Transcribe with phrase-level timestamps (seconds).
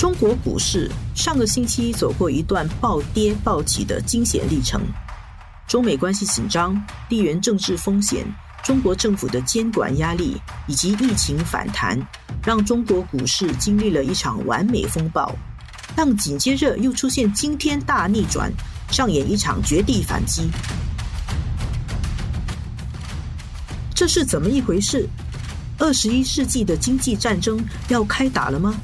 [0.00, 4.80] 中国股市上个星期走过一段暴跌暴起的惊险历程，
[5.68, 8.24] 中美关系紧张、地缘政治风险、
[8.64, 12.00] 中国政府的监管压力以及疫情反弹，
[12.42, 15.36] 让中国股市经历了一场完美风暴。
[15.94, 18.50] 但紧接着又出现惊天大逆转，
[18.90, 20.50] 上演一场绝地反击。
[23.94, 25.06] 这是怎么一回事？
[25.76, 28.74] 二十一世纪的经济战争要开打了吗？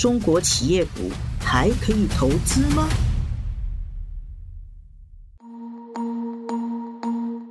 [0.00, 2.88] 中国企业股还可以投资吗？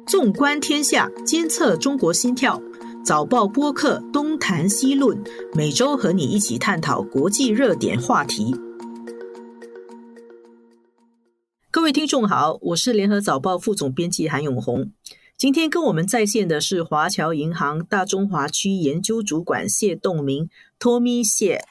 [0.08, 2.60] 纵观天下，监测中国心跳，
[3.06, 8.56] 早报播客东谈西论，每周和你一起探讨国际热点话题。
[11.70, 14.92] 各位听众好，我是联合早报副总编辑韩永红。
[15.38, 21.62] 今天跟我们在线的是华侨银行大中华区研究主管谢栋明 （Tommy 谢）。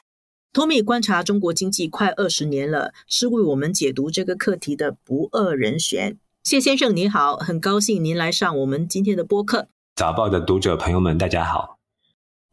[0.51, 6.17] 托米观察中国经济快二十年了，是为我们解读这个课题的不二人选。
[6.43, 9.67] 谢先生您好，很高兴您来上我们今天的播客。
[9.95, 11.77] 早报的读者朋友们，大家好。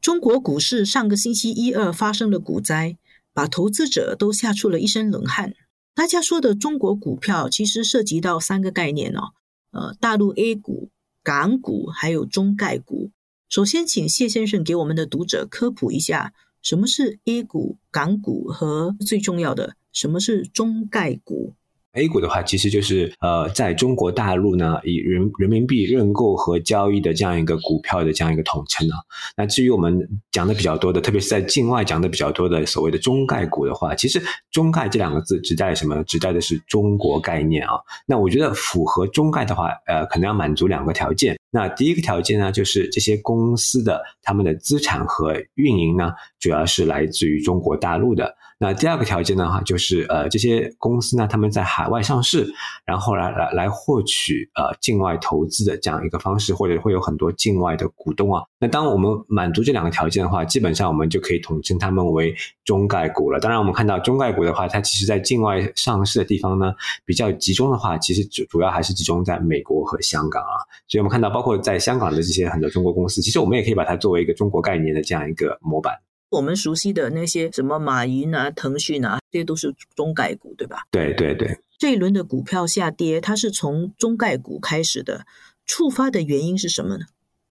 [0.02, 2.98] 中国股市上个星期一二发生的股灾，
[3.32, 5.54] 把投资者都吓出了一身冷汗。
[5.94, 9.32] 大家说的中国股票，其实涉及到三个概念哦，
[9.70, 10.90] 呃，大陆 A 股、
[11.22, 13.10] 港股还有中概股。
[13.48, 16.34] 首先，请谢先生给我们的读者科普一下。
[16.62, 21.54] 什么是 A 股、港股和最重要的，什么是中概股？
[21.96, 28.96] ？A 股的话，其实就是呃，在中国大陆呢，以人人民币认购和交易的这样一个股票的这样一个统称啊。
[29.36, 34.22] 那至于我们讲的比较多的，特别是在境外讲的比较多的所谓的中概股的话，其实
[34.52, 36.02] “中概”这两个字指代什么？
[36.04, 37.72] 指代的是中国概念啊。
[38.06, 41.36] 那我觉得符合中概的话，呃，可能要满足两个条件。
[41.50, 48.36] 那第一个条件呢，就是这些公司的他们的资产和运营呢，主要是来自于中国大陆的。
[48.58, 52.50] 那第二个条件的话，就是呃，这些公司呢，他们在海外上市，
[52.86, 58.42] 然后来来来获取呃境外投资的这样一个方式，或者会有很多境外的股东啊。
[58.58, 63.38] 那当我们满足这两个条件的话，基本上我们就可以统称他们为中概股了。
[63.38, 66.72] 当然，我们看到中概股的话，它其实在境外上市的地方呢，
[67.04, 70.56] 比较集中的话，其实主主要还是集中在美国和香港啊。
[70.88, 75.94] 所以我们看到，包括在香港的这些很多中国公司，其实我们也可以把它作为一个中国概念的这样一个模板。
[76.30, 80.82] 我们熟悉的那些什么马云啊、腾讯啊，这些都是中概股，对吧？
[80.90, 81.58] 对对对。
[81.78, 85.26] 这一轮的股票下跌，它是从中概股开始的，
[85.66, 87.04] 触发的原因是什么呢？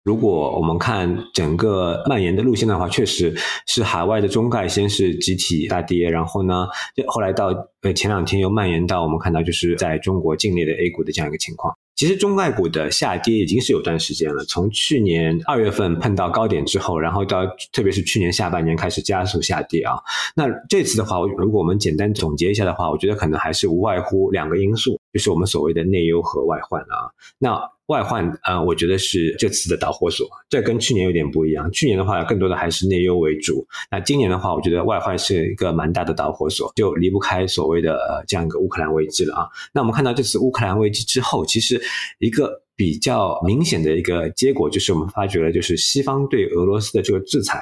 [0.03, 6.67] 如果我们看整个蔓延的路线的话，确实是海外的中概先是集体大跌，然后呢，
[7.07, 7.47] 后来到
[7.81, 11.75] 呃前两天又蔓延到我们看到就是在中国境内的 A 股的这样一个情况。
[11.95, 19.95] 其实中概股的下跌已经是有段时间了，从去年二月份碰到高点之后，然后到特别是去年下半年开始加速下跌啊。
[20.35, 27.09] 那这次的话，如果我们简单总结一下的话，我觉得可能还是无外乎两个因素，就是我们所谓的内忧和外患啊。
[27.39, 27.57] 那
[27.87, 31.71] 外患啊，我觉得是这次的导火索，这跟去年有点不一样。
[31.71, 33.63] 去年的话，更多的还是内忧为主。
[33.91, 39.47] 那今年的话，我觉得外患是一个蛮大的导火索，就离不开所谓的呃这样一个乌克兰危机了啊。
[39.71, 41.79] 那我们看到这次乌克兰危机之后，其实
[42.17, 47.61] 一个比较明显的一个结果，就是我们发觉了，就是西方对俄罗斯的这个制裁，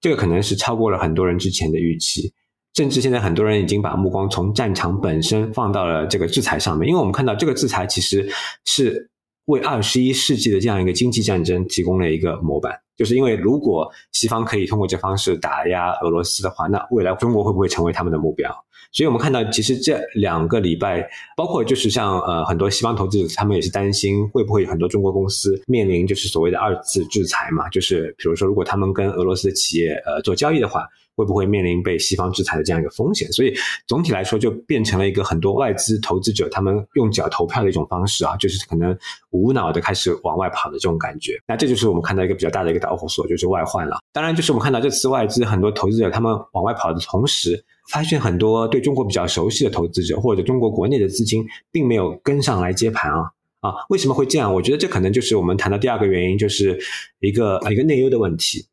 [0.00, 2.32] 这个可能是超过了很多人之前的预期，
[2.74, 8.26] 甚至现在很多人已经把目光从战场本身放到了这个制裁上面，因为我们看到这个制裁其实
[8.64, 9.10] 是。
[9.48, 18.54] 为二十一世纪的这样一个经济战争提供了一个模板，就是因为如果西方可以通过这方式打压俄罗斯的话，那未来中国会不会成为他们的目标？
[18.92, 30.86] 所以我们看到，其实这两个礼拜，包括就是像呃很多西方投资者，他们也是担心会不会很多中国公司面临就是所谓的二次制裁嘛，就是比如说如果他们跟俄罗斯的企业呃做交易的话。
[31.18, 33.26] 会不会面临被西方制裁的这样一个风险？
[33.32, 33.52] 所以
[33.88, 38.96] 总体来说，就变成了一个很多外资投资者他们用脚投票的一种方式啊，就是可能
[39.30, 41.32] 无脑的开始往外跑的这种感觉。
[41.48, 43.98] 那这就是我们看到一个比较大的一个导火索，就是外患了。
[44.12, 53.74] 当然，就是我们看到这次外资很多投资者他们往外跑的同时，发现很多对中国比较熟悉的投资者或者中国国内的资金并没有跟上来接盘啊啊！
[53.88, 54.54] 为什么会这样？
[54.54, 56.78] 我觉得这可能就是我们谈到第二个原因，就是
[57.20, 58.64] 一个一个内忧的问题。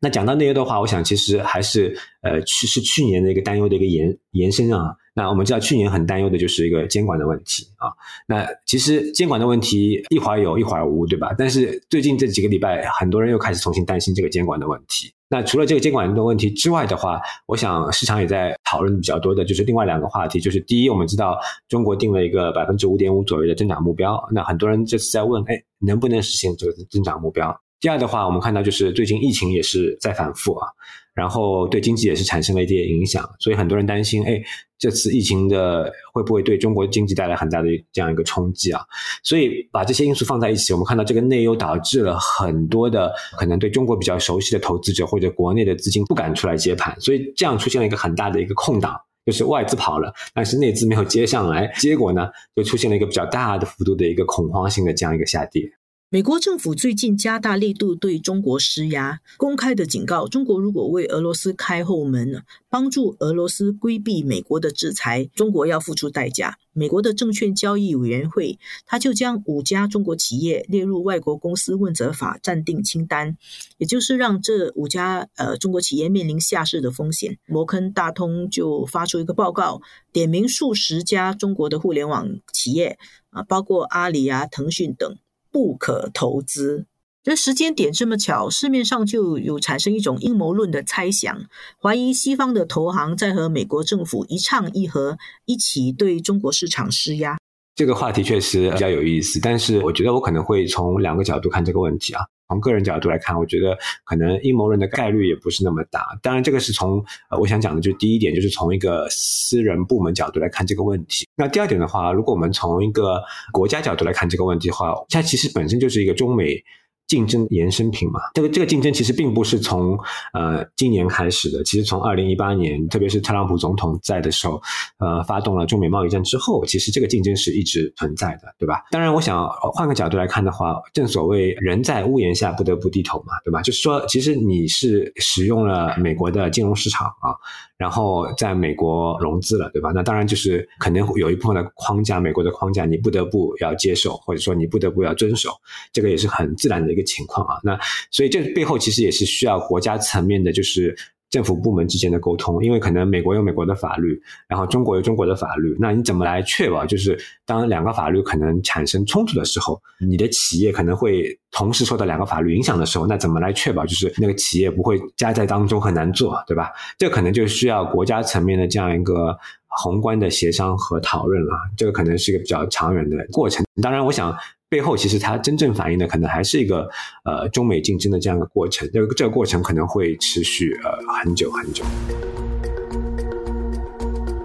[0.00, 4.94] 那讲到内忧的话，我想其实还是呃去是去年的一个担忧的一个延延伸啊。
[5.14, 7.90] 那我们知道去年很担忧的就是一个监管的问题啊。
[8.28, 11.34] 那其实监管的问题一会儿有一会儿无，对吧？
[11.36, 15.12] 但是最近这几个礼拜，很多人又开始重新担心这个监管的问题。
[15.28, 21.36] 那除了这个监管的问题之外的话，我想市场也在讨论比较多的就是另外两个话题，就是第一，我们知道
[21.68, 27.60] 中国定了一个百分之五点五左右的增长目标，那很多人这次在问，哎，能不能实现这个增长目标？
[27.80, 30.68] 第二的话，我们看到就是最近疫情也是在反复啊，
[31.14, 34.42] 然后对经济也是产生了一些影响，所以很多人担心，哎，
[34.78, 38.80] 这次疫情的会不会对中国经济带来很大的这样一个冲击啊？
[39.22, 55.62] 所以把这些因素放在一起，我们看到这个内忧导致了很多的可能对中国比较熟悉的投资者或者国内的资金不敢出来接盘，所以这样出现了一个很大的一个空档，就是外资跑了，但是内资没有接上来，结果呢，就出现了一个比较大的幅度的一个恐慌性的这样一个下跌。
[56.10, 66.56] 美国政府最近加大力度对中国施压，公开的警告：中国如果为俄罗斯开后门，帮助俄罗斯规避美国的制裁，中国要付出代价。
[66.72, 73.36] 美国的证券交易委员会，他就将五家中国企业列入外国公司问责法暂定清单，
[73.76, 77.36] 也就是让这五家呃中国企业面临下市的风险。
[77.44, 85.18] 摩根大通就发出一个报告，点名数十家中国的互联网企业啊，包括阿里啊、腾讯等。
[85.50, 86.86] 不可投资。
[87.22, 91.44] 这时间点这么巧，市面上就有产生一种阴谋论的猜想，
[91.82, 97.36] 怀疑西方的投行在和美国政府一唱一和，一起对中国市场施压。
[97.74, 102.22] 这个话题确实比较有意思，但是我觉得我可能会从两个角度看这个问题啊。
[102.48, 106.18] 从个人角度来看，我觉得可能阴谋论的概率也不是那么大。
[106.22, 111.28] 当然，这个是从呃，我想讲的就是第一点，就是从一个私人部门角度来看这个问题。
[111.36, 113.22] 那第二点的话，如果我们从一个
[113.52, 116.64] 国家角度来看这个问题的话，它其实本身就是一个中美。
[117.08, 119.98] 竞争衍生品嘛，这个这个竞争其实并不是从
[120.34, 124.60] 呃今年开始的，其实从二零一八年，特别是特朗普总统在的时候，
[124.98, 128.84] 呃，发动了中美贸易战之后，其实这个竞争是一直存在的，对吧？
[128.90, 133.62] 当然，我想换个角度来看的话，正所谓人在屋檐下不得不低头嘛，对吧？
[133.62, 137.34] 就是说，其实你是使用了美国的金融市场啊。
[137.78, 139.92] 然后在美国融资了，对吧？
[139.94, 145.52] 那当然就是可能有一部分的框架，美国的框架你不得不要接受，或者说你不得不要遵守，
[145.92, 147.60] 这个也是很自然的一个情况啊。
[147.62, 147.78] 那
[148.10, 150.96] 所以这背后其实也是需要国家层面的，就是。
[151.30, 154.18] 政府部门之间的沟通，因为可能美国有美国的法律，
[154.48, 166.72] 然后中国有中国的法律，那你怎么来确保，就是当两个法律可能产生冲突的时候，你的企业可能会同时受到两个法律影响的时候，那怎么来确保，就是那个企业不会夹在当中很难做，对吧？
[166.96, 173.66] 这可能就需要国家层面的这样一个宏观的协商和讨论了，这个可能是一个比较长远的过程。
[173.82, 174.34] 当然，我想。
[174.70, 176.86] 背后其实它真正反映的可能还是一个
[177.24, 180.90] 呃中美竞争的这样一个过程，这个这个过程可能会持续呃
[181.24, 181.82] 很久很久。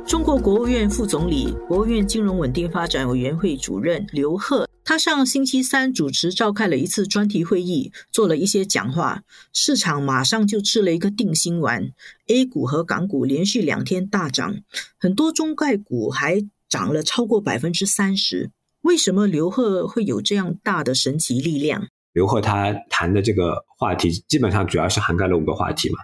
[0.07, 11.91] 中国国务院副总理、国务院金融稳定发展委员会主任刘鹤，他上星期三主持召开了一次专题会议，做了一些讲话，市场马上就吃了一个定心丸
[12.27, 14.55] ，A 股和港股连续两天大涨，
[14.97, 18.51] 很多中概股还涨了超过百分之三十。
[18.83, 21.87] 为什么刘贺会有这样大的神奇力量？
[22.11, 25.95] 刘贺他谈的这个话题，基本上主要是涵盖了五个话题嘛，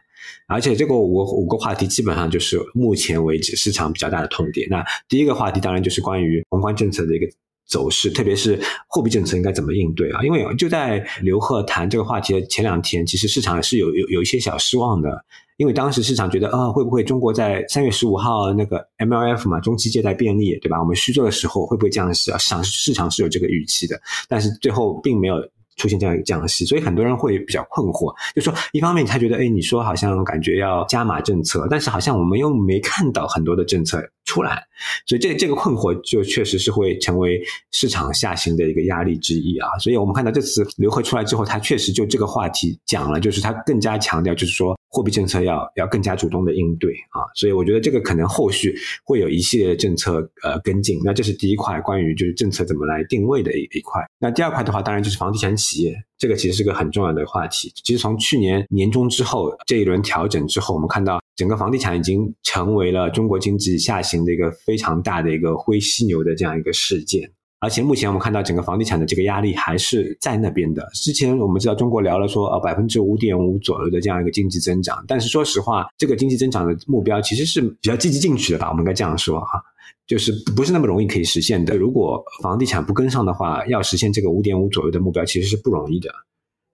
[0.48, 4.66] 而且这个五个五个话题基本上就是目前为止市场比较大的痛点。
[4.70, 7.28] 那第一个话题当然就是关于宏观政策的一个
[7.68, 10.24] 走势，特别是货币政策应该怎么应对啊？
[10.24, 15.26] 因为就在刘贺谈这个话题的前两天，其实市场是有有有一些小失望的。
[15.60, 20.80] 因为当时市场觉得啊，会不会中国在三月十五号那个 MLF 嘛，中期借贷便利，对吧？
[20.80, 22.38] 我们虚做的时候会不会降息啊？
[22.38, 25.36] 市场市场是有这个预期的，但是最后并没有
[25.76, 34.64] 出现这样一个降息，所以很多人会比较困惑，就说一方面他觉得，哎，你说好像感觉要加码政策，但是好像我们又没看到很多的政策出来，
[35.08, 37.38] 所以这这个困惑就确实是会成为
[37.74, 39.68] 市场下行的一个压力之一啊。
[39.78, 44.79] 所以我们看到这次刘贺出来之后，他确实就这个话题讲了，就是他更加强调，就是说。
[44.90, 51.00] 货币政策要要更加主动的应对啊，所以我觉得这个可能后续会有一系列政策呃跟进。
[51.04, 54.02] 那这是第一块关于就是政策怎么来定位的一一块。
[54.20, 57.72] 那第二块的话，当然就是房地产企业，这个其实是个很重要的话题。
[57.84, 67.32] 其实从去年年中之后这一轮调整之后，我们看到整个房地产已经成为了中国经济下行的一个非常大的一个灰犀牛的这样一个事件。
[67.62, 70.90] 而且目前我们看到整个房地产的这个压力还是在那边的。
[70.94, 78.70] 之前我们知道中国聊了说呃百分之五点五左右的这样一个经济增长，但是说实话，这个经济增长的目标其实是比较积极进取的吧？
[78.70, 79.62] 我们该这样说哈，
[80.08, 81.76] 就是不是那么容易可以实现的。
[81.76, 86.10] 如果房地产不跟上的话，要实现这个五点五左右的目标其实是不容易的。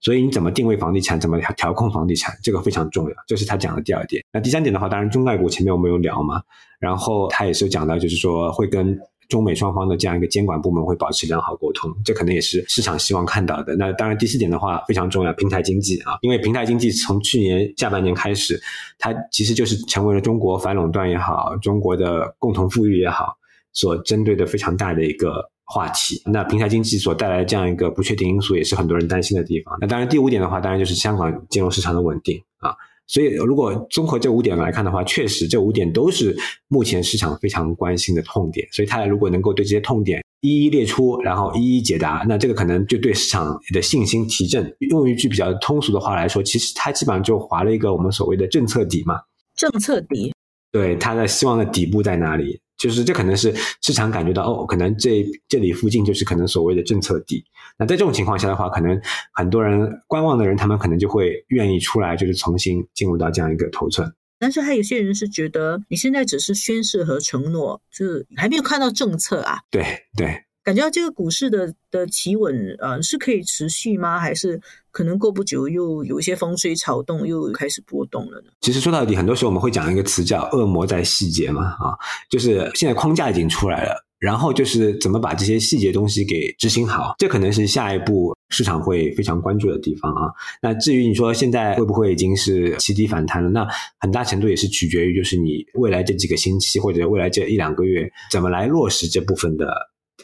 [0.01, 3.15] 所以你怎么定位房地产，怎么调控房地产，这个非常重要。
[3.27, 4.23] 这是他讲的第二点。
[4.31, 6.43] 那第三点的话，当然中概股前面我们有聊嘛，
[6.79, 8.95] 然后他也是讲到，就是说会跟。
[9.27, 13.75] 中美双方的这样一个监管部门会保持良好沟通，这可能也是市场希望看到的。
[13.75, 18.61] 那当然，第四点的话非常重要，平台经济啊，因为平台经济从去年下半年开始，
[18.99, 23.35] 它其实就是成为了中国反垄断也好，中国的共同富裕也好，
[23.73, 26.21] 所针对的非常大的一个话题。
[26.25, 29.77] 那平台经济所带来的这样一个不确定因素，也是很多人担心的地方。
[29.81, 32.75] 那当然，第五点的话，当然就是香港金融市场的稳定啊。
[33.07, 36.35] 所以如果综合这五点来看的话，确实这五点都是
[36.67, 38.67] 目前市场非常关心的痛点。
[38.71, 44.75] 所以他如果能够对这些痛点一一列出，然后一一解答，那这个可能就对市场的信心提振。
[44.79, 49.19] 用一句比较通俗的话来说，其实它基本上就划了一个我们所谓的政策底嘛。
[49.55, 50.33] 政策底，
[50.71, 52.59] 对它的希望的底部在哪里？
[52.77, 57.43] 就是这可能是市场感觉到哦，可能这这里附近就是可能所谓的政策底。
[57.77, 58.99] 那在这种情况下的话，可能
[59.33, 64.13] 很多人观望的人，他们可能就会愿意出来，就是重新进入到这样一个头寸。
[64.39, 69.59] 但是还有些人是觉得，你现在只是宣誓和承诺，就是还没有看到政策啊。
[69.71, 69.83] 对
[70.17, 70.44] 对。
[70.65, 74.19] 感觉到这个股市的的企稳，呃，是可以持续吗？
[74.19, 78.47] 还是可能过不久又有一些风吹草动，又开始波动了呢？
[78.61, 81.93] 其实说到底，很多时候我们会讲一个词叫“恶魔在细节”嘛，啊，
[82.31, 90.33] 就是现在框架已经出来了，然后就是怎么把这些细节东西给执行好，这可能是下一步市场会非常关注的地方啊。
[90.63, 93.51] 那至于你说现在会不会已经是起底反弹了？
[93.51, 93.67] 那
[93.99, 99.67] 很大程度也是取决于就是你未来这几个星期或者未来这一两个月怎么来落实这部分的。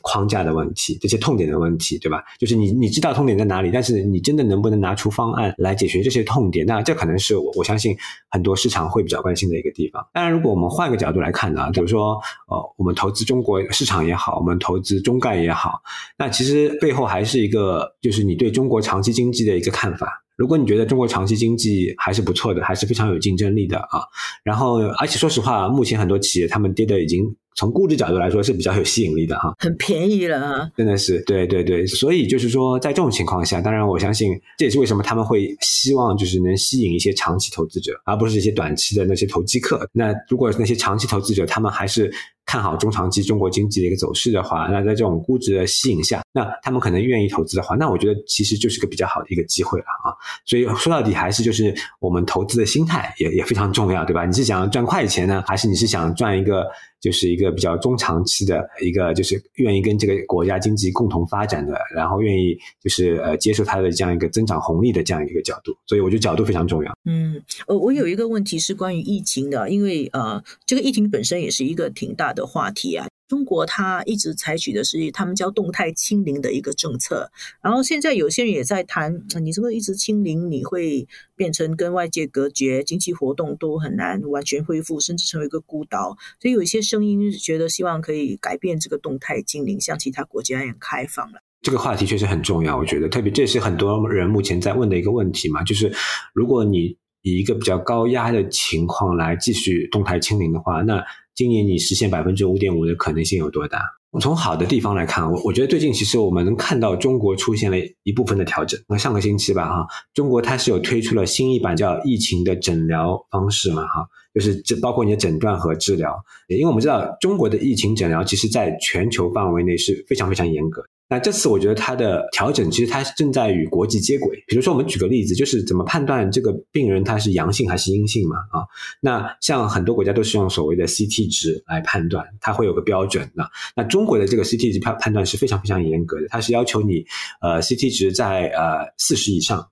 [0.02, 2.24] 框架的问题，这些痛点的问题，对吧？
[2.40, 6.66] 就是你你知道痛点在哪里，但是你真的能不能拿出方案来解决这些痛点？
[6.66, 7.96] 那这可能是我我相信
[8.30, 10.06] 很多市场会比较关心的一个地方。
[10.14, 15.82] 当然，如果我们换个角度来看呢，比如说呃，我们投资中国市场也好，我们投资中概也好，
[16.18, 20.24] 那其实背后还是一个就是你对中国长期经济的一个看法。
[20.38, 24.02] 如果你觉得中国长期经济还是不错的，还是非常有竞争力的啊，
[24.44, 27.24] 然后而且说实话，目前很多企业他们跌的已经
[27.56, 39.88] 从估值角度来说是比较有吸引力的哈，很便宜了啊，真的是对对对，所以就是说在这种情况下，当然我相信这也是为什么他们会希望就是能吸引一些长期投资者，而不是一些短期的那些投机客。
[39.92, 42.12] 那如果那些长期投资者他们还是。
[42.46, 50.14] 看好中长期中国经济的一个走势的话，那在这种估值的吸引下，那他们可能愿意投资的话，那我觉得其实就是个比较好的一个机会了啊。
[50.46, 54.26] 所以说到底还是就是我们投资的心态也也非常重要，对吧？
[54.26, 56.66] 你是想赚快钱呢，还是你是想赚一个？
[57.02, 66.96] 就是一个比较中长期的一个，就是愿意跟这个国家经济共同发展的，然后愿意就是呃接受它的这样一个增长红利的这样一个角度，所以我觉得角度非常重要。
[67.06, 73.08] 嗯，呃，我有一个问题是关于疫情的，因为呃，这个疫情本身也是一个挺大的话题啊。
[73.28, 77.32] 中国它一直采取的是他们叫动态清零的一个政策，
[77.64, 86.18] 然后现在有些人也在谈，你这个一直清零，你会变成跟外界隔绝，经济活动都很难完全恢复，甚至成为一个孤岛。
[86.42, 91.40] 所以有一些声音觉得希望可以改变这个动态清零，像其他国家一样开放了。
[91.62, 95.94] 这个话题确实很重要，我觉得特别这是很多人目前在问的一个问题嘛，就是
[96.34, 101.04] 如果你以一个比较高压的情况来继续动态清零的话，那
[101.36, 103.80] 今年你实现百分之五点五的可能性有多大？
[104.20, 108.78] 从好的地方来看，我我觉得最近其实我们能看到中国出现了一部分的调整。
[108.90, 116.14] 那上个星期吧，哈，中国它是有推出了新一版叫疫情的诊疗方式嘛，哈，就是这包括你的诊断和治疗。
[116.50, 120.84] 因为我们知道中国的疫情诊疗其实在全球范围内是非常非常严格。
[121.12, 124.42] 那这次我觉得它的调整其实它正在与国际接轨。
[124.48, 128.38] 比如说，我们举个例子，就是怎么判断这个病人他是阳性还是阴性嘛？
[128.50, 128.64] 啊，
[129.02, 133.44] 那像很多国家都是用所谓的 CT 值来判断，它会有个标准的。
[133.76, 137.04] 那中国的这个 CT 值判判断是非常非常严格的，它是要求你
[137.42, 139.68] 呃 CT 值在呃四十以上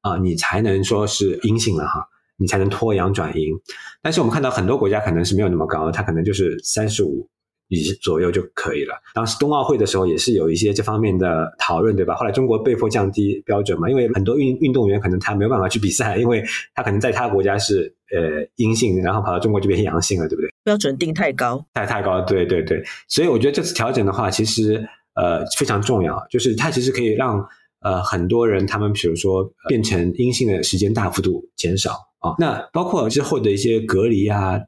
[0.00, 3.52] 啊，你才能说是阴性了哈，你才能脱阳转阴。
[4.00, 7.28] 但是我们看到很多国家可能是没有那么高，它可能就是三十五。
[7.68, 8.94] 以左右就可以了。
[9.14, 12.14] 当时冬奥会的时候也是有一些这方面的讨论，对吧？
[12.14, 16.42] 后来中国被迫降低标准嘛，因为很多运运动员可能他没有办法去比赛，因为
[16.74, 20.50] 他可能在他国家是呃阴性，然后跑到中国这边阳性了，对不对？
[20.64, 22.82] 标准定太高，太太高，对对对。
[23.06, 24.82] 所以我觉得这次调整的话，其实
[25.14, 27.46] 呃非常重要，就是它其实可以让
[27.80, 32.34] 呃很多人他们比如说变成阴性的时间大幅度减少啊。
[32.38, 34.58] 那包括之后的一些隔离啊。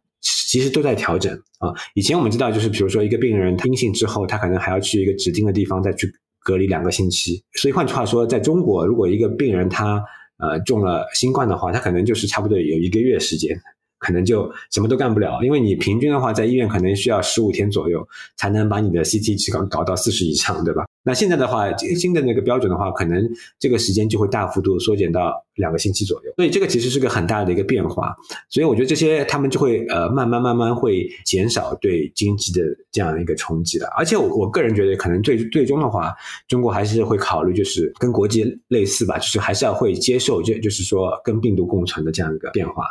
[0.50, 1.70] 其实都在调整啊！
[1.94, 7.40] 以前我们知道，就是比如说一个病人阴性之后，他可能还要去一个指定的地方再去隔离两个星期。
[7.52, 10.02] 所以换句话说，在中国，如果一个病人他
[10.38, 13.56] 呃中了新冠的话，他可能就是差不多有一个月时间。
[14.00, 18.04] 可能就什么都干不了，因为你平均的话，在医院可能需要十五天左右
[18.36, 20.86] 才能把你的 CT 值搞搞到四十以上，对吧？
[21.02, 23.22] 那现在的话，新的那个标准的话，可能
[23.58, 26.32] 这个时间就会大幅度缩减到两个星期左右。
[26.36, 28.14] 所以这个其实是个很大的一个变化。
[28.48, 33.86] 所以我觉得这些他们就会呃慢慢慢慢会减少对经济的这样一个冲击的。
[33.96, 36.14] 而且我我个人觉得，可能最最终的话，
[36.48, 42.84] 中国还是会考虑就是跟国际类似吧，就是还是要会接受，就就是说跟病毒共存的这样一个变化。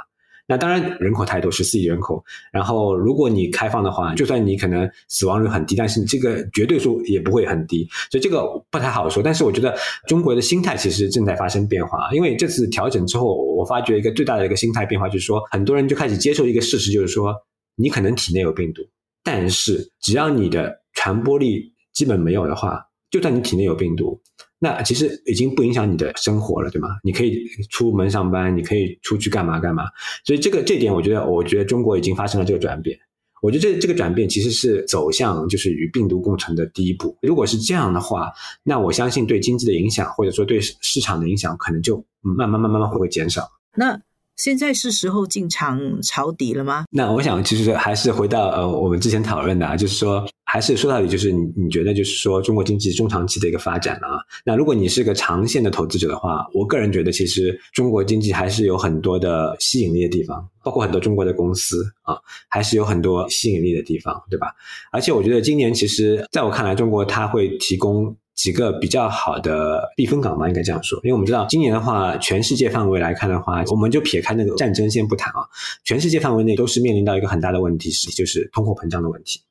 [0.50, 9.22] 那当然人口太多，十四亿人口，然后如果你开放的话，就算你可能死亡率很低，但是这个绝对数也不会很低，所以这个不太好说。
[9.22, 9.78] 但是我觉得
[10.08, 17.32] 中国的心态其实正在发生变化，因为这次调整之后，我发觉一个最大的一个心态变化就是说，很多人就开始接受一个事实，就是说
[17.76, 18.82] 你可能体内有病毒，
[19.24, 24.20] 但是只要你的传播力基本没有的话，就算你体内有病毒。
[24.60, 26.90] 那其实已经不影响你的生活了，对吗？
[27.04, 29.86] 你可以出门上班，你可以出去干嘛干嘛。
[30.26, 33.00] 所以这个这点，我觉得，我觉得中国已经发生了这个转变。
[33.42, 37.18] 我觉得这这个转变其实是走向就是与病毒共存的第一步。
[37.22, 38.32] 如果是这样的话，
[38.64, 43.50] 那我相信对经济的影响，或者说对市场的影响，可能就慢慢慢慢慢会会减少。
[43.76, 44.00] 那。
[44.40, 46.86] 现在是时候进场抄底了吗？
[46.90, 54.24] 那我想，其实还是回到呃，我们之前讨论的，啊，就是说，还是说到底，就是你你觉得，就是说，中国经济中长期的一个发展啊。
[54.46, 62.16] 那如果你是个长线的投资者的话，我个人觉得，其实中国经济还是有很多的吸引力的地方，包括很多中国的公司啊，
[62.48, 64.56] 还是有很多吸引力的地方，对吧？
[64.94, 68.16] 而且我觉得今年，其实在我看来，中国它会提供。
[68.40, 75.44] 几个比较好的避风港吧，应该这样说，因为我们知道今年的话，全世界范围来看的话，我们就撇开那个战争先不谈啊，
[75.84, 79.42] 全世界范围内都是面临到一个很大的问题，是就是通货膨胀的问题。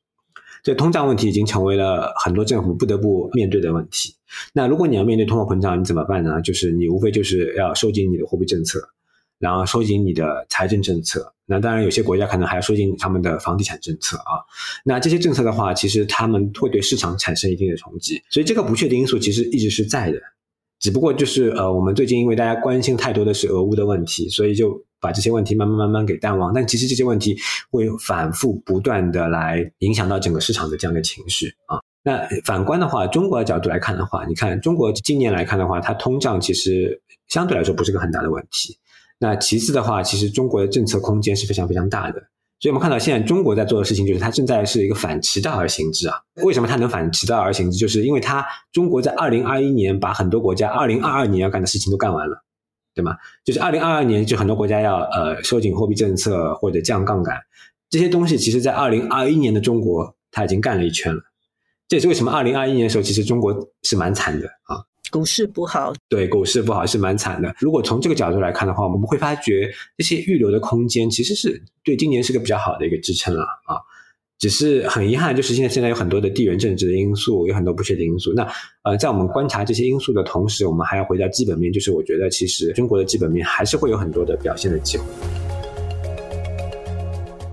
[0.62, 4.14] 这通胀问题已经成为了很多政府不得不面对的问题。
[4.54, 6.40] 那如果你要面对通货膨胀，你怎么办呢？
[6.40, 8.80] 就是你无非就是要收紧你的货币政策。
[9.38, 14.42] 然后收紧你的财政政策，那当然有些国家可能还要收紧他们的房地产政策啊。
[14.84, 20.18] 那这些政策的话，其实他们会对市场产生一定的冲击，所以这个不确定因素其实一直是在的。
[20.80, 26.52] 只不过就是呃，我们最近因为大家关心太多的是俄乌的问题，所以就把这些问题慢慢慢慢给淡忘。
[26.54, 27.36] 但其实这些问题
[27.70, 31.80] 会反复不断的来影响到整个市场的这样的情绪啊。
[32.04, 38.78] 那反观的话，中国的角度来看的话，你看中国今年来看的话，它通胀其实相对来说不是个很大的问题。
[39.18, 42.20] 那其次的话，其实中国的政策空间是非常非常大的，
[42.60, 46.16] 所以我们看到现在中国在做的事情，就是它正在是一个反其道而行之啊。
[46.44, 47.76] 为什么它能反其道而行之？
[47.76, 52.44] 就是因为它中国在二零二一年把很多国家二零二二年要干的事情都干完了，
[52.94, 53.16] 对吗？
[53.44, 57.36] 就是二零二二年就很多国家要呃收紧货币政策或者降杠杆，
[57.90, 61.20] 这些东西其实在二零二一年的中国它已经干了一圈了。
[61.88, 64.87] 这也是为什么二零二一年的时候，其实中国是蛮惨的啊。
[65.10, 67.54] 股市不好，对，股市不好是蛮惨的。
[67.58, 73.76] 如果从这个角度来看的话，我们会发觉这些预留的空间其实是对今年是个比较好的一个支撑了啊。
[74.38, 78.32] 只是很遗憾，就是现在现在有很多的地缘政治的因素，有很多不确定因素。
[78.34, 78.46] 那
[78.84, 85.04] 呃，在我们观察这些因素的同时，我们还要回到基本面，就是我觉得其实中国的基本面还是会有很多的表现的机会。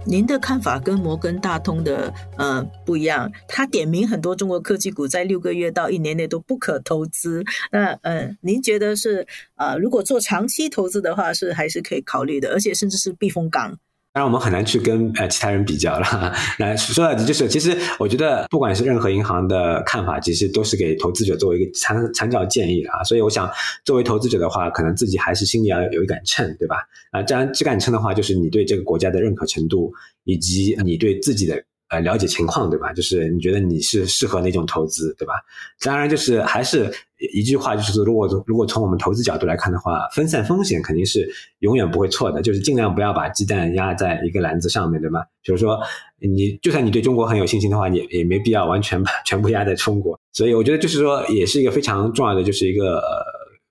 [0.06, 7.44] 您的看法跟摩根大通的呃不一样，他点名很多中国科技股在六个月到一年内都不可投资。
[7.72, 13.78] 那呃，您觉得是呃，如果做长期投资的话，是还是可以考虑的，而且甚至是避风港。
[14.16, 16.34] 当然，我们很难去跟呃其他人比较了。
[16.58, 23.04] 来说到底，就是其实我觉得，不管是任何银行的看法，其实都是给投资者作为一个参参照建议啊。
[23.04, 23.52] 所以，我想
[23.84, 26.78] 作为投资者的话，可能自己还是心里要有一杆秤，对吧？
[27.12, 31.62] 啊，这样这杆秤的话，就是你对这个国家的认可程度，以及你对自己的。
[31.90, 32.92] 呃，了解情况对吧？
[32.94, 35.36] 就是你觉得你是适合哪种投资对吧？
[35.82, 36.92] 当然，就是还是
[37.34, 42.42] 一句话，就是如果如果从我们投资角度来看的话，分散风险肯定是永远不会错的。
[42.42, 45.24] 就是尽量不要把鸡蛋压在一个篮子上面对吧？
[45.44, 45.80] 就是说，
[46.20, 50.20] 你就算你对中国很有信心的话，也也没必要完全把 全部压在中国。
[50.34, 53.00] 所以我觉得就是说，也是一个非常重要的，就是一个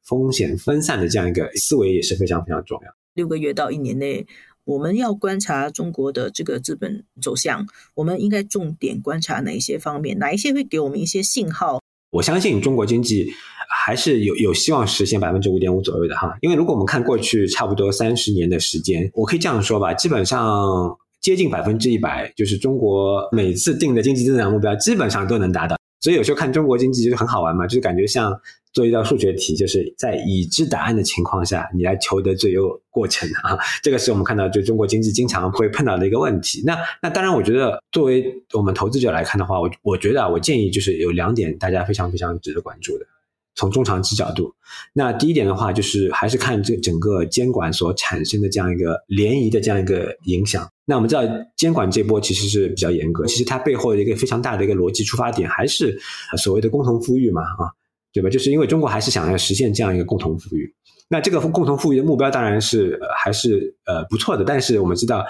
[0.07, 2.91] 风险分散的这样一个思维也是非常非常重要。
[3.15, 4.25] 六个月到一年内。
[4.65, 10.19] 我们要观察中国的这个资本走向，我们应该重点观察哪一些方面？
[10.19, 11.81] 哪一些会给我们一些信号？
[12.11, 13.31] 我相信中国经济
[13.69, 16.37] 还是有有希望实现百分之五点五左右的哈。
[16.41, 25.77] 因为如果我们看过去差不多三十年的时间，我可以这样说吧，基本上接近百分之一百，就是中国每次定的经济增长目标基本上都能达到。
[26.05, 28.39] 所以有时候看中国经济就是很好玩嘛，就是感觉像。
[28.75, 33.57] 做一道数学题，就是在已知答案的情况下，你来求得最优过程啊。
[33.85, 36.61] 这个是我们看到就中国经济经常会碰到的一个问题。
[36.67, 43.07] 那那当然，我觉得作为我们投资者来看的话，我我觉得啊，我建议就是有两点大家非常非常值得关注的。
[43.55, 44.55] 从中长期角度，
[44.93, 50.69] 那第一点的话，就是还是看这整个监管所产生的这样一个涟漪的这样一个影响。
[50.85, 51.23] 那我们知道，
[51.57, 55.99] 监管这波其实是比较严格，其实它背后的一个非常大的一个逻辑出发点，还是
[56.37, 57.73] 所谓的共同富裕嘛啊。
[58.13, 58.31] 对吧？
[58.31, 60.73] 就是因为中国还是想要实现这样一个共同富裕，
[61.09, 65.27] 那这个共同富裕的目标当然是还是呃不错的，但是我们知道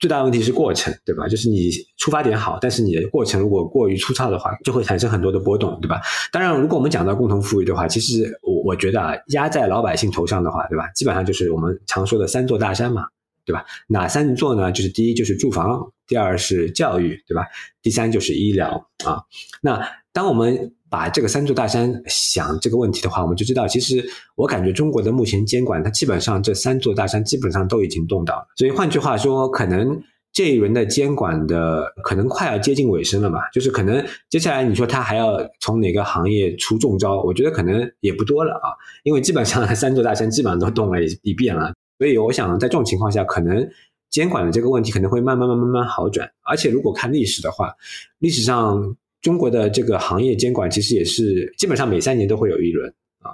[0.00, 1.28] 最大的问题是过程，对吧？
[1.28, 6.00] 就是你出发点好，但是你的过程如果过于粗糙的话，就会产生很多的波动，对吧？
[6.32, 10.88] 当然，如果我们讲到共同富裕的话，其实我我觉得啊，压在老百姓头上的话，对吧？
[10.94, 13.04] 基本上就是我们常说的三座大山嘛，
[13.44, 13.64] 对吧？
[13.88, 14.72] 哪三座呢？
[14.72, 17.44] 就是第一就是住房，第二是教育，对吧？
[17.82, 19.22] 第三就是医疗啊。
[19.60, 28.46] 那当我们把这个三座大山想这个问题的话，我们就知道，其实我感觉中国的目前监管，它基本上这三座大山基本上都已经动到了。
[28.56, 38.74] 所以换句话说，可能这一轮的监管的可能快要接近尾声了嘛，就是可能接下来你说它还要从哪个行业出重招，我觉得可能也不多了啊，
[39.04, 41.72] 因为基本上 三座大山基本上都动了一遍了。
[41.98, 43.68] 所以我想，在这种情况下，可能
[44.08, 46.26] 监管的这个问题可能会慢慢、慢慢、慢慢好转。
[46.42, 47.74] 而且，如果看历史的话，
[48.20, 52.88] 历史上中国的这个行业监管其实也是基本上每三年都会有一轮
[53.20, 53.32] 啊。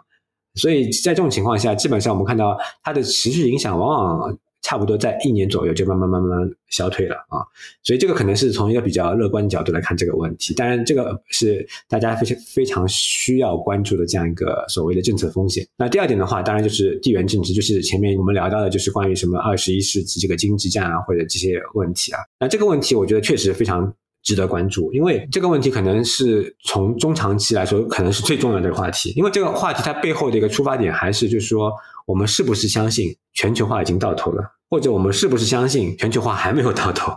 [0.54, 4.38] 所以在这种情况下，基本上我们看到它的持续影响，往往。
[4.62, 7.38] 差不多在一年左右就慢慢慢慢消退了啊，
[7.84, 10.52] 所以这个可能是从一个比较乐观角度来看这个问题。
[10.54, 15.64] 当然，这个是大家非常非常需要关注的这样一个所谓的政策风险。
[15.76, 22.18] 那第二点的话，当然就是地缘政治，就是前面我们聊到的，就是关于什么二十一世纪这个经济战啊，或者这些问题啊。
[22.40, 23.94] 那这个问题，我觉得确实非常
[24.26, 29.12] 值得关注，因为这个问题可能是从中长期来说，可能是最重要的一个话题。
[29.14, 31.72] 因为这个话题它背后的一个出发点，还是就是说，
[32.06, 34.42] 我们是不是相信全球化已经到头了？
[34.68, 37.12] 或者我们是不是相信全球化还没有到头？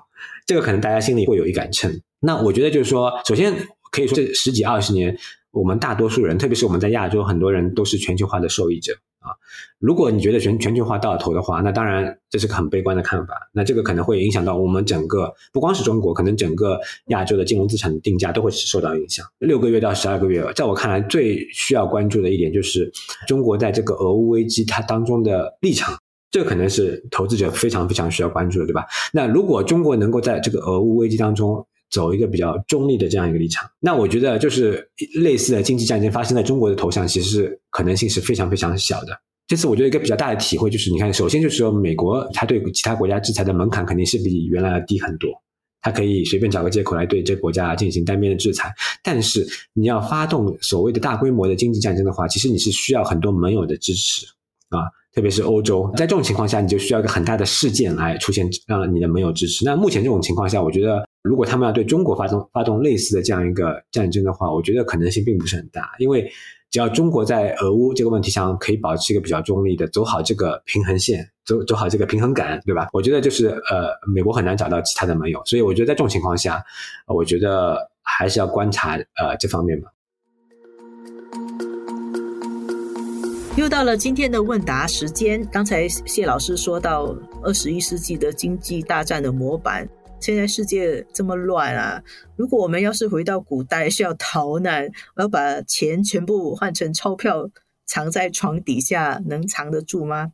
[0.45, 1.99] 这个可能大家心里会有一杆秤。
[2.19, 3.55] 那我觉得就是说，首先
[3.91, 5.17] 可以说这十几二十年，
[5.49, 9.31] 我们大多数人，特别是我们在亚洲，很多人都是全球化的受益者啊。
[9.79, 13.33] 如果你觉得全全球化到头的话，那当然这是个很悲观的看法。
[13.53, 19.25] 那这个可能会影响到我们整个，不光是中国，可能整个亚洲的金融资产定价都会受到影响。
[19.39, 22.91] 六个月到十二个月，在我看来最需要关注的一点就是
[23.27, 25.97] 中国在这个俄乌危机它当中的立场。
[26.31, 28.85] 这可能是投资者非常非常需要关注的，对吧？
[29.11, 39.19] 那如果中国能够在这个俄乌危机当中走一个比较中立的这样一个立场，那我觉得就是类似的经济战争发生在中国的头上，其实可能性是非常非常小的。
[39.47, 45.31] 这次我觉得一个比较大的体会就是，你看，首先就是说，美国它对其他国家制裁的门槛肯定是比原来要低很多，
[45.81, 48.71] 它可以随便找个借口来对这国家进行单边的制裁。
[49.03, 54.27] 但是你要发动所谓的大规模的经济战争的话，其实你是需要很多盟友的支持
[54.69, 54.85] 啊。
[55.11, 59.65] 特别是欧洲，在这种情况下，你就需要一个很大的事件来出现，让你的盟友支持。
[59.65, 65.91] 那目前这种情况下，我觉得如果他们要对中国发动发动类似的这样一个战争的话，我觉得可能性并不是很大。
[65.99, 66.31] 因为
[66.69, 72.87] 只要中国在俄乌这个问题上可以保持一个比较中立的，走好这个平衡线，走走好这个平衡感，对吧？
[72.93, 75.41] 我觉得就是呃，美国很难找到其他的盟友。
[75.45, 76.63] 所以我觉得在这种情况下，
[77.07, 79.89] 我觉得还是要观察呃这方面吧。
[83.57, 85.45] 又到了今天的问答时间。
[85.51, 92.03] 刚才谢老师说到二十一世纪的经济大战的模板，现在世界这么乱啊！
[92.35, 97.49] 如果我们要是回到古代，需要逃难，我要把钱全部换成钞票，
[97.85, 100.31] 藏在床底下，能藏得住吗？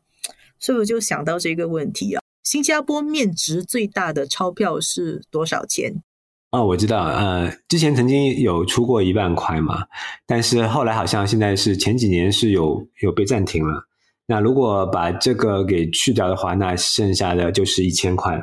[0.58, 2.20] 所以我就想到这个问题啊。
[2.42, 6.02] 新加坡面值最大的钞票是多少钱？
[6.50, 9.86] 哦，我知道，呃，之前曾经有出过一万块嘛，
[10.26, 13.84] 但是后来好像现在是前几年是有有被暂停了。
[14.26, 18.42] 那如果把这个给去掉的话，那剩下的就是一千块了。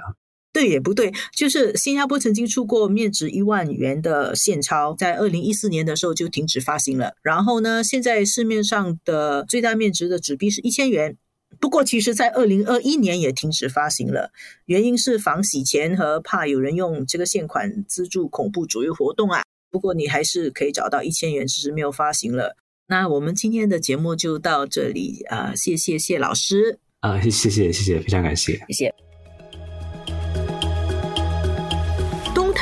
[0.53, 7.15] 对也不对，就是新加坡曾经出过面值一万元的现钞，在二零一四年的时候就停止发行了。
[7.23, 11.17] 然后呢，现在市面上的最大面值的纸币是一千元。
[11.59, 14.31] 不过，其实，在二零二一年也停止发行了，
[14.65, 19.43] 原因是防洗钱和怕有人用这个现款资助恐怖主义活动啊。
[19.71, 22.55] 不过，你还是可以找到一千元，只是没有发行了。
[22.87, 29.02] 那我们今天的节目就到这里啊，谢谢谢老师啊，谢谢谢谢，非常感谢，谢谢。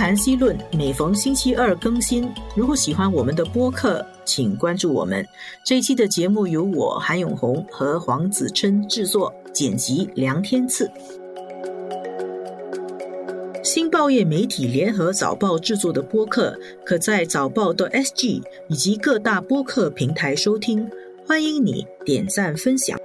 [0.02, 2.28] 谈西论，每逢星期二更新。
[2.56, 5.24] 如果喜欢我们的播客，请关注我们。
[5.64, 10.90] 这一期的节目由我韩永红和黄子琛制作、剪辑，梁天赐。
[13.64, 20.90] 新报业媒体联合早报制作的播客，可在早报的 SG 以及各大播客平台收听。
[21.28, 22.98] 欢迎你点赞分享。